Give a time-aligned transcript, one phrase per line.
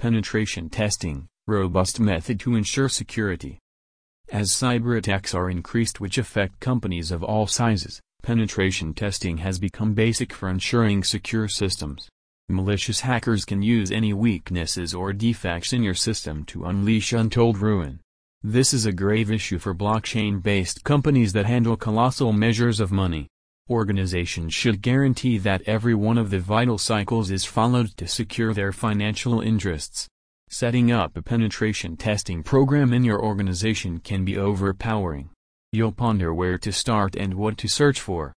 [0.00, 3.58] Penetration testing, robust method to ensure security.
[4.32, 9.92] As cyber attacks are increased which affect companies of all sizes, penetration testing has become
[9.92, 12.08] basic for ensuring secure systems.
[12.48, 18.00] Malicious hackers can use any weaknesses or defects in your system to unleash untold ruin.
[18.42, 23.28] This is a grave issue for blockchain-based companies that handle colossal measures of money.
[23.70, 28.72] Organizations should guarantee that every one of the vital cycles is followed to secure their
[28.72, 30.08] financial interests.
[30.48, 35.30] Setting up a penetration testing program in your organization can be overpowering.
[35.70, 38.32] You'll ponder where to start and what to search for.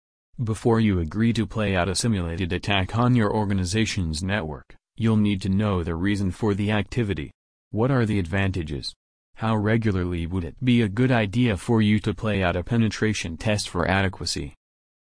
[0.43, 5.41] Before you agree to play out a simulated attack on your organization's network, you'll need
[5.43, 7.31] to know the reason for the activity.
[7.69, 8.93] What are the advantages?
[9.35, 13.37] How regularly would it be a good idea for you to play out a penetration
[13.37, 14.55] test for adequacy?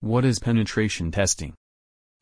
[0.03, 1.53] What is penetration testing?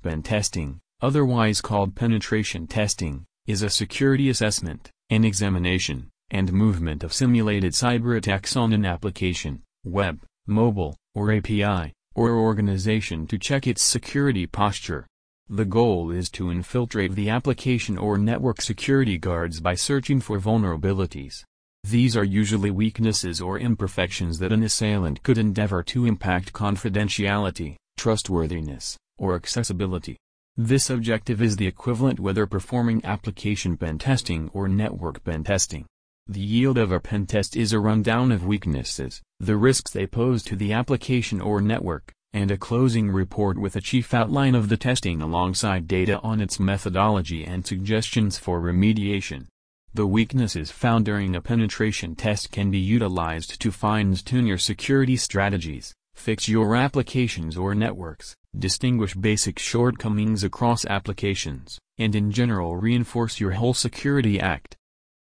[0.03, 7.11] Pen testing, otherwise called penetration testing, is a security assessment, an examination, and movement of
[7.11, 13.81] simulated cyber attacks on an application, web, mobile, or API, or organization to check its
[13.81, 15.07] security posture.
[15.49, 21.45] The goal is to infiltrate the application or network security guards by searching for vulnerabilities.
[21.83, 28.97] These are usually weaknesses or imperfections that an assailant could endeavor to impact confidentiality, trustworthiness,
[29.17, 30.17] or accessibility.
[30.55, 35.85] This objective is the equivalent whether performing application pen testing or network pen testing.
[36.27, 40.43] The yield of a pen test is a rundown of weaknesses, the risks they pose
[40.43, 44.77] to the application or network, and a closing report with a chief outline of the
[44.77, 49.47] testing alongside data on its methodology and suggestions for remediation.
[49.93, 55.93] The weaknesses found during a penetration test can be utilized to fine-tune your security strategies,
[56.15, 63.51] fix your applications or networks, distinguish basic shortcomings across applications, and in general reinforce your
[63.51, 64.77] whole security act.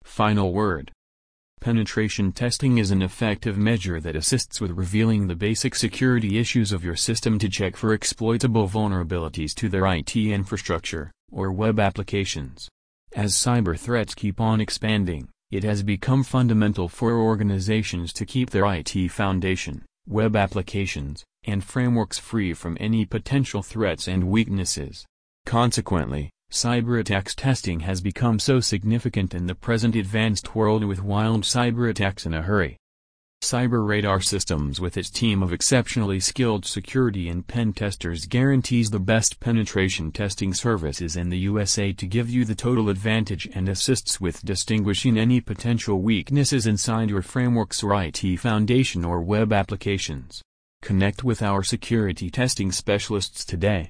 [0.04, 0.92] Final word.
[1.62, 6.84] Penetration testing is an effective measure that assists with revealing the basic security issues of
[6.84, 12.68] your system to check for exploitable vulnerabilities to their IT infrastructure, or web applications.
[13.14, 18.66] As cyber threats keep on expanding, it has become fundamental for organizations to keep their
[18.66, 25.06] IT foundation, web applications, and frameworks free from any potential threats and weaknesses.
[25.46, 31.44] Consequently, cyber attacks testing has become so significant in the present advanced world with wild
[31.44, 32.78] cyber attacks in a hurry.
[33.42, 39.00] Cyber Radar Systems with its team of exceptionally skilled security and pen testers guarantees the
[39.00, 44.22] best penetration testing services in the USA to give you the total advantage and assists
[44.22, 50.44] with distinguishing any potential weaknesses inside your frameworks or IT foundation or web applications.
[50.84, 53.90] Connect with our security testing specialists today.